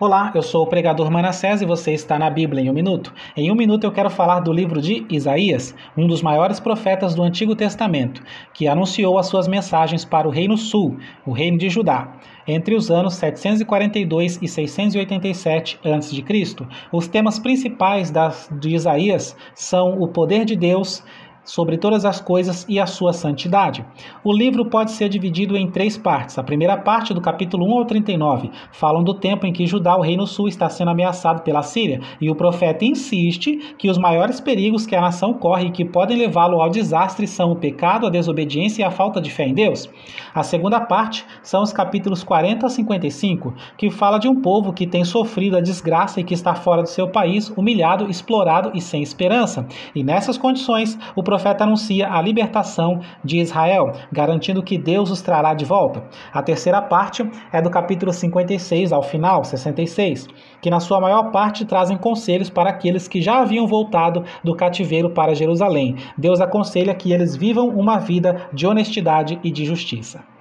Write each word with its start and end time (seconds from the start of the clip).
Olá, 0.00 0.32
eu 0.34 0.42
sou 0.42 0.64
o 0.64 0.66
pregador 0.66 1.08
Manassés 1.08 1.62
e 1.62 1.64
você 1.64 1.92
está 1.92 2.18
na 2.18 2.28
Bíblia 2.28 2.64
em 2.64 2.68
um 2.68 2.72
minuto. 2.72 3.14
Em 3.36 3.48
um 3.52 3.54
minuto 3.54 3.84
eu 3.84 3.92
quero 3.92 4.10
falar 4.10 4.40
do 4.40 4.52
livro 4.52 4.82
de 4.82 5.06
Isaías, 5.08 5.72
um 5.96 6.08
dos 6.08 6.20
maiores 6.20 6.58
profetas 6.58 7.14
do 7.14 7.22
Antigo 7.22 7.54
Testamento, 7.54 8.20
que 8.52 8.66
anunciou 8.66 9.16
as 9.16 9.26
suas 9.26 9.46
mensagens 9.46 10.04
para 10.04 10.26
o 10.26 10.32
Reino 10.32 10.56
Sul, 10.56 10.98
o 11.24 11.30
Reino 11.30 11.58
de 11.58 11.70
Judá. 11.70 12.12
Entre 12.44 12.74
os 12.74 12.90
anos 12.90 13.14
742 13.14 14.40
e 14.42 14.48
687 14.48 15.78
a.C., 15.84 16.24
os 16.90 17.06
temas 17.06 17.38
principais 17.38 18.10
das, 18.10 18.50
de 18.60 18.74
Isaías 18.74 19.36
são 19.54 20.00
o 20.00 20.08
poder 20.08 20.44
de 20.44 20.56
Deus, 20.56 21.04
sobre 21.44 21.76
todas 21.76 22.04
as 22.04 22.20
coisas 22.20 22.64
e 22.68 22.80
a 22.80 22.86
sua 22.86 23.12
santidade. 23.12 23.84
O 24.22 24.32
livro 24.32 24.64
pode 24.64 24.92
ser 24.92 25.08
dividido 25.08 25.56
em 25.56 25.70
três 25.70 25.96
partes. 25.96 26.38
A 26.38 26.42
primeira 26.42 26.76
parte, 26.76 27.12
do 27.12 27.20
capítulo 27.20 27.66
1 27.66 27.78
ao 27.78 27.84
39, 27.84 28.50
falam 28.72 29.04
do 29.04 29.14
tempo 29.14 29.46
em 29.46 29.52
que 29.52 29.66
Judá, 29.66 29.96
o 29.96 30.00
reino 30.00 30.26
sul, 30.26 30.48
está 30.48 30.68
sendo 30.68 30.90
ameaçado 30.90 31.42
pela 31.42 31.62
Síria, 31.62 32.00
e 32.20 32.30
o 32.30 32.34
profeta 32.34 32.84
insiste 32.84 33.74
que 33.78 33.90
os 33.90 33.98
maiores 33.98 34.40
perigos 34.40 34.86
que 34.86 34.96
a 34.96 35.00
nação 35.00 35.34
corre 35.34 35.66
e 35.66 35.70
que 35.70 35.84
podem 35.84 36.16
levá-lo 36.16 36.60
ao 36.60 36.70
desastre 36.70 37.26
são 37.26 37.52
o 37.52 37.56
pecado, 37.56 38.06
a 38.06 38.10
desobediência 38.10 38.82
e 38.82 38.84
a 38.84 38.90
falta 38.90 39.20
de 39.20 39.30
fé 39.30 39.46
em 39.46 39.54
Deus. 39.54 39.88
A 40.34 40.42
segunda 40.42 40.80
parte 40.80 41.24
são 41.42 41.62
os 41.62 41.72
capítulos 41.72 42.24
40 42.24 42.66
a 42.66 42.70
55, 42.70 43.54
que 43.76 43.90
fala 43.90 44.18
de 44.18 44.28
um 44.28 44.40
povo 44.40 44.72
que 44.72 44.86
tem 44.86 45.04
sofrido 45.04 45.56
a 45.56 45.60
desgraça 45.60 46.20
e 46.20 46.24
que 46.24 46.34
está 46.34 46.54
fora 46.54 46.82
do 46.82 46.88
seu 46.88 47.08
país, 47.08 47.52
humilhado, 47.56 48.10
explorado 48.10 48.70
e 48.74 48.80
sem 48.80 49.02
esperança. 49.02 49.66
E 49.94 50.02
nessas 50.02 50.38
condições, 50.38 50.98
o 51.14 51.22
profeta 51.34 51.64
anuncia 51.64 52.08
a 52.08 52.22
libertação 52.22 53.00
de 53.24 53.40
Israel, 53.40 53.90
garantindo 54.12 54.62
que 54.62 54.78
Deus 54.78 55.10
os 55.10 55.20
trará 55.20 55.52
de 55.52 55.64
volta. 55.64 56.04
A 56.32 56.40
terceira 56.40 56.80
parte 56.80 57.28
é 57.52 57.60
do 57.60 57.68
capítulo 57.68 58.12
56 58.12 58.92
ao 58.92 59.02
final, 59.02 59.42
66, 59.42 60.28
que 60.62 60.70
na 60.70 60.78
sua 60.78 61.00
maior 61.00 61.32
parte 61.32 61.64
trazem 61.64 61.96
conselhos 61.96 62.48
para 62.48 62.70
aqueles 62.70 63.08
que 63.08 63.20
já 63.20 63.40
haviam 63.40 63.66
voltado 63.66 64.22
do 64.44 64.54
cativeiro 64.54 65.10
para 65.10 65.34
Jerusalém. 65.34 65.96
Deus 66.16 66.40
aconselha 66.40 66.94
que 66.94 67.12
eles 67.12 67.34
vivam 67.34 67.66
uma 67.66 67.98
vida 67.98 68.48
de 68.52 68.64
honestidade 68.64 69.40
e 69.42 69.50
de 69.50 69.64
justiça. 69.64 70.24